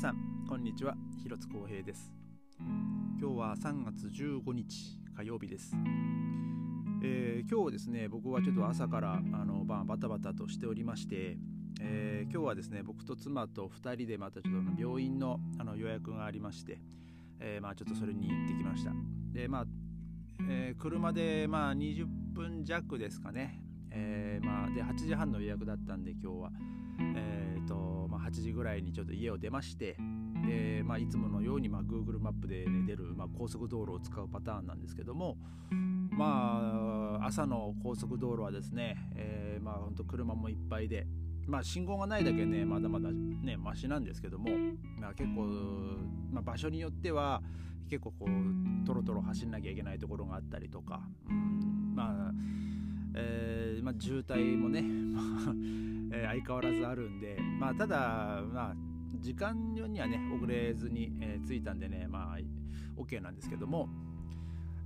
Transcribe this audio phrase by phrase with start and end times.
[0.00, 0.94] さんこんにちは。
[1.22, 2.10] 広津光平です。
[3.20, 5.76] 今日は3月15日火曜日です、
[7.04, 11.36] えー、今日ですね僕はちょっと朝からあの晩バタバタとしておりまして、
[11.82, 16.78] えー、今日はですね僕と妻と2人でまたちょっと病院のあの予約がありまして、
[17.38, 18.92] えー、まあちょっとそれに行ってきました。
[19.34, 19.64] でまあ、
[20.48, 23.62] え車でまあ20分弱ですかね。
[23.90, 26.52] えー、まあ、で8時半の予約だったんで今日は、
[27.16, 27.39] え、
[28.20, 29.96] 8時ぐらいにちょっと家を出まして
[30.46, 35.36] で、まあ、いつものように、まあ、Google マップで、出る、まあ、高速道路を使うパターンなんですけども
[36.10, 41.06] まあ朝の高速道路はですね、えー、まあ本当車もいっぱいで
[41.46, 44.50] まあ信号がないだけねまだまだねマシなんですけども、
[44.98, 45.44] まあ、結構、
[46.30, 47.42] まあ、場所によっては
[47.88, 52.32] 結構こうトロトロ走んなきゃいけないところがあったりとか、うん、まあ
[53.14, 54.84] えーまあ、渋滞もね、
[56.12, 58.74] えー、相変わらずあるんで、まあ、ただ、まあ、
[59.18, 63.88] 時間にはね遅れずに、えー、着いたんでね、まあ、OK なんですけども、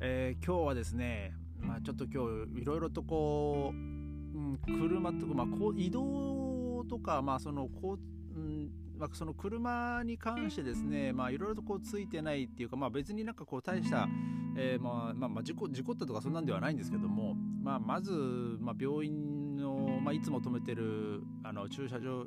[0.01, 7.99] えー、今日はですね、まあ、ちょっと今日いろいろとこう、うん、車とか、まあ、こう移動とか、まあそのこう
[8.37, 14.09] うんまあ、その車に関してですね、いろいろとこうついてないっていうか、まあ、別になんかこう大した、
[14.57, 18.13] えー、まあまあ、まあ事故事故ったとかそんなんではないんですけども、まあ、まず、
[18.61, 22.27] まあ、病院の、まあ、いつも止めてるあの駐車場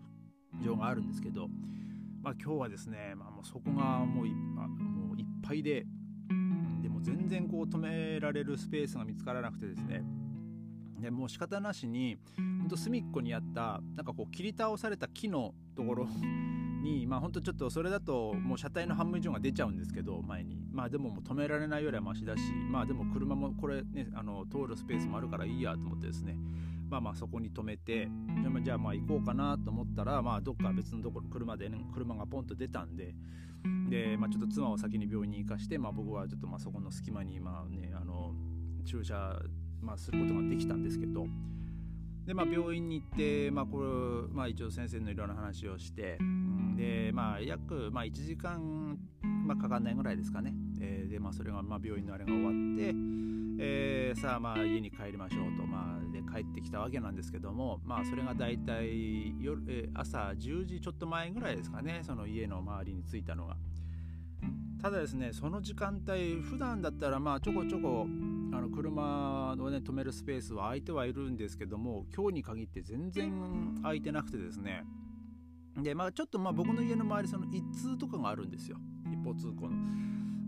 [0.76, 1.48] があるんですけど、
[2.22, 5.86] まあ、今日はですね、まあ、もうそこがもうい,、ま、もういっぱいで
[6.82, 10.04] でも全然こう止められるスペースが見つからなくてですね。
[11.00, 12.18] でもう仕方なしに
[12.60, 16.08] ほんと隅っこにあったなんかこう切り倒された木のところ
[16.88, 20.58] にまあほんとちょっとそれだともう車体の半分以上が出ちゃうんですけど前に。
[20.72, 26.38] まあでももう止められないよりはマシだしまあでも車もこれねあの通るスペースもあるからいいやと思ってですね。
[26.90, 28.10] まあまあそこに止めて
[28.64, 33.14] じゃあまあ行こうかなと思ったらまあどっか別のところ車で、ね、車がポンと出たんで
[33.90, 38.34] で、まあ、ちょっと妻を先に病院に行かして、まあ、僕はちょっとまあそこの隙間にまあねあの
[38.86, 39.38] 駐車、
[39.82, 41.28] まあ、することができたんですけど
[42.28, 46.18] で、まあ、病院に行って、まあこれまあ、一応先生のいろんな話をして、
[46.76, 49.00] で、まあ、約、まあ、1時間、
[49.46, 52.94] まあ、かかんないぐらいですかね、えー、で、まあ、それが、まあ、病院のあれが終わって、
[53.60, 63.56] えー、さあ、まあ、家に帰りましょうと、まあ、で帰ってきたわけなんですけども、まあ、それが大体夜、えー、朝10時ちょっと前ぐらいですかねその家の周りに着いたのが。
[64.82, 68.06] ただですねその時間帯普段だったらまあちょこちょこ
[68.54, 74.84] あの車をね止めるスペースは空いてはいるんですけども今日に限って全然空いてなくてですね
[75.78, 78.78] でまあちょっとまあ僕の家の周りその一通とかがあるんですよ
[79.12, 79.76] 一方通行の。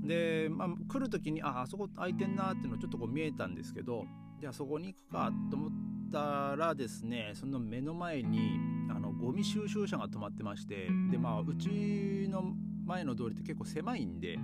[0.07, 4.05] で、まあ、来る時にああそこ空いてんなっていうのちょっとこう見えたんですけど
[4.39, 5.71] じゃあそこに行くかと思っ
[6.11, 8.57] たらですねその目の前に
[8.89, 12.53] あのゴミ収集車が止まってましてでまあうちの
[12.85, 14.37] 前の通りって結構狭いんで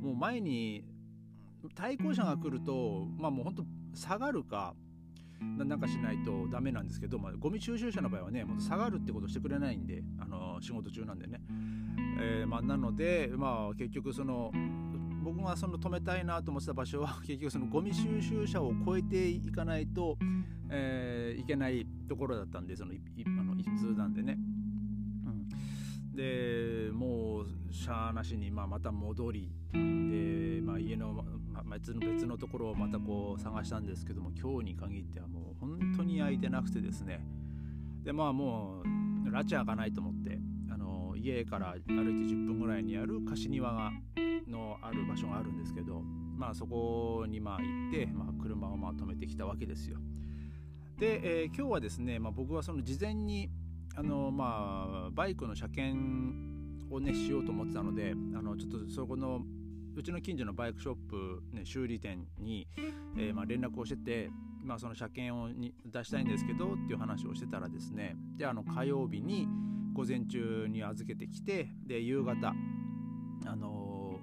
[0.00, 0.84] もう前に
[1.74, 4.74] 対向車が来るとまあもうほんと下がるか
[5.40, 11.40] なんかしないとダメなんですけど、まあ、ゴミ収集車の場合はねもう下がるってことしてくれないんであの仕事中なんでね、
[12.20, 14.52] えー、まあ、なので、まあ、結局その
[15.22, 20.16] 僕がその止めたいなと思ってた場所は 結局そのゴミ収集車を越えていかないと、
[20.68, 24.38] えー、いけないところだったんでそのあの一通なんでね。
[26.14, 37.20] でもうしゃあなしに、まあ、また戻りで、まあ、家の、ま、別の別のところをまたこう探したんですけども今日に限ってはもう本当に空いてなくてですね
[38.04, 38.82] でまあも
[39.26, 40.38] う拉致開かないと思って
[40.70, 43.90] あの家から歩いて10分ぐらいにある貸し庭が
[44.48, 46.00] のある場所があるんですけど
[46.36, 49.98] まあそこにまあ行って、まあ、車をまあ止めてきたわけですよ。
[50.98, 53.50] で、えー、今日はですね、まあ、僕はその事前に
[53.94, 55.98] あのまあバイクの車検
[56.90, 59.42] をねしようと思ってたのであのちょっとそこの
[59.94, 62.66] うちの近所のバイクショップ、ね、修理店に、
[63.16, 64.30] えー、まあ、連絡をしてて、
[64.62, 69.46] まあ、その車検をに出したいんですけどっていう話をしてたらですねであの火曜日に
[69.92, 72.54] 午前中に預けてきてで夕方、
[73.46, 74.20] あの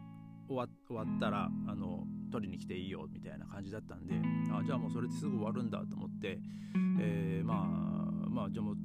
[0.47, 4.13] ー、終わ終わったら、あの取りに来ていいよみたいな感じだったんで
[4.51, 6.39] あじゃあもうそれですぐ終わるんだと思って、
[6.99, 8.75] えー、まあまあじゃあもう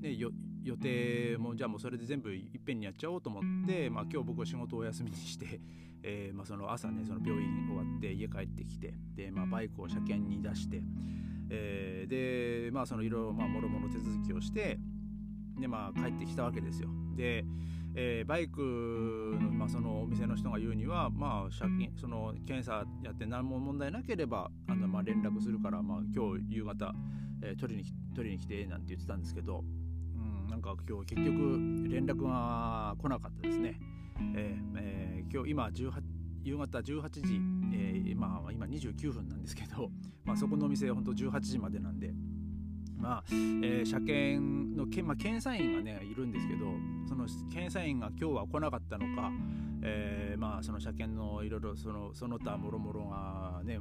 [0.00, 0.16] ね、
[0.62, 5.60] 予定もじゃあもうそれで全部いっぺんにやっちゃおうと思って、まあ、今日僕は仕事をお休みにして、
[6.02, 10.82] えー、まあ、その朝ねその病院終わって家帰ってきてで、まあ、バイクを車検に出して、
[11.50, 14.78] えー、でまあそのいろいろもろもろ手続きをして
[15.58, 16.88] でまあ帰ってきたわけですよ。
[17.16, 17.44] で
[18.00, 26.94] えー、バイクの,、まあそのお店の人が言うには、まあ、借金その検査やって何も問題なければあの、まあ、連絡するから、まあ、今日夕方、
[27.42, 29.87] えー、取りに取りに来てなんて言ってたんですけどうん、
[30.48, 31.40] なんか今日結局
[31.90, 33.78] 連絡が来なかったですね。
[34.34, 36.02] えーえー、今日今18
[36.42, 37.40] 夕方18時、
[37.74, 39.90] えー、まあ、今29分なんですけど、
[40.24, 42.14] まあ、そこのお店本当18時までなんで、
[42.96, 46.72] まあえー、車検のけ、まあ、検査員がねいるんですけど
[47.06, 49.30] その検査員が今日は来なかったのか、
[49.82, 53.80] えー、まあ、その車検のいろいろそのその他もろもろがね、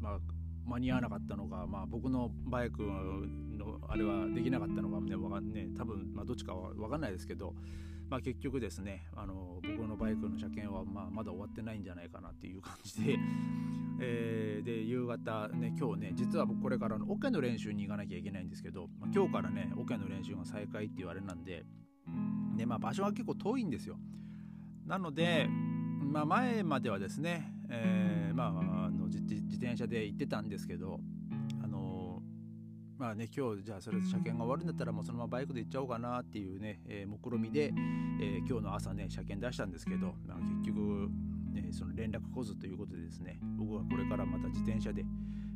[0.00, 0.20] まあ、
[0.66, 7.54] 間に合わなかったのか、まあ、僕のバイクのあれはできなかったのかねわかんね多分、まあ、どっちかは分かんないですけど、
[8.08, 13.18] まあ、結局ですねあの僕のバイクの車検はまあまだ終わってないんじゃないかなっていう感じで、
[14.00, 21.64] えー、で夕方ね今日ね実は僕これからのオケの練習に行かなきゃいけないんですけど、まあ、今日からねオケの練習が再開って言われなんで
[22.56, 23.96] で、まあ、場所が結構遠いんですよ。
[24.86, 28.90] なので、まあ、前まではですね、えー、まあ
[29.72, 31.00] 転車で行ってたんですけど
[33.02, 37.72] まあね今日じゃあそれ車検が終わるんだったらもうそのままバイクで行っちゃおうかなっていうね、えー、目論見で、
[38.20, 41.10] えー、今日の朝ね車検出したんですけど、まあ、結局、
[41.52, 45.04] ね、その連絡来ずということでですね僕はこれからまた自転車で、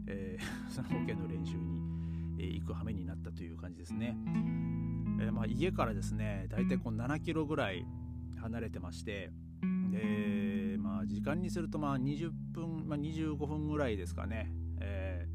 [0.09, 1.81] えー、 その保険の練習に、
[2.41, 4.17] えー、行く羽目になったという感じですね。
[5.21, 7.87] えー、まあ家からですね大体こう7キロぐらい
[8.41, 9.31] 離れてまして
[9.93, 14.51] でまあ時間にするとまあ20分、まあ、25分ぐらいですかね。
[14.81, 15.27] え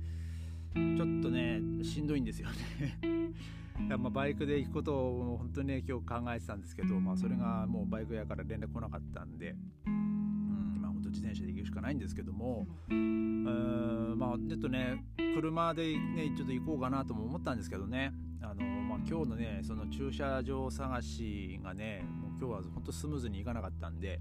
[0.73, 3.33] ちょっとねしんどいんですよね。
[3.97, 9.55] まあバイクで行くことを本当にね今日考えてたんですけど、まあ、それがもうバイク屋から連絡来なかったんで、
[9.85, 15.03] うん、まあ本当自転車で行くしかないんですけどもうんまあちょっとね
[15.35, 18.13] 車でねちょっと行こうかなとも思ったんですけどね。
[18.43, 24.19] あの、まあ、今日のねその駐車場探しがねもう今日は本当スムーズにいかなかったんで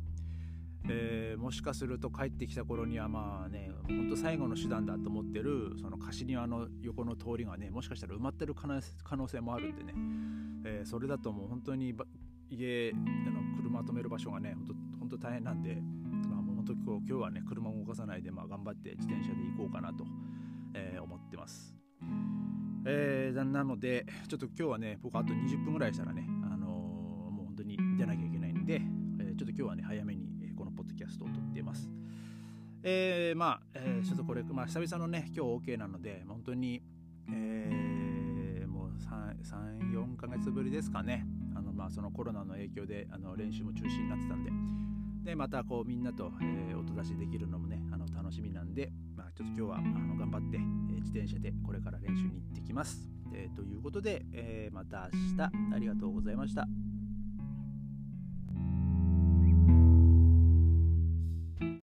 [0.89, 9.95] えー、もしかすると帰ってきた頃にはまあねほんと最後の手段だと思ってるその貸し庭の横の通りがねもしかしたら埋まってる可能性もあるんでね、
[10.65, 11.95] えー、それだともう本当に
[12.49, 14.57] 家あの車止める場所がね
[14.99, 15.77] 本当大変なんで、
[16.29, 20.05] まあ、もう本当今日はね車を動かさないで、まあ、頑張って自転車で行こうかなと、
[20.75, 21.75] えー、思ってます。
[22.87, 28.81] えー、なのでちょっと今日はね僕あと20分ぐらいしたらね、あのー、もう本当に出なきゃいけないんで、
[29.21, 30.30] えー、ちょっと今日はね早めに
[31.11, 31.91] ストを撮っています。
[32.83, 36.83] えー、まあ、えー、ちょっとこれ、まあ、久々のね、今日 OK なので、本当に、
[37.31, 41.27] えー、もう3、3、4ヶ月ぶりですかね。
[41.55, 44.51] あの、まあ、そのコロナの影響で、あの、練習も中止になってたんで、
[45.31, 50.61] で、また、こう、みんなと、えー、音出しできるのもね、あの、楽しみなんで、まあ、ちょっと今日は、あの、頑張って、え、
[51.01, 53.11] 自転車でこれから練習に行ってきます。
[53.35, 56.67] えー、ということで、え、また明日、ありがとうございました。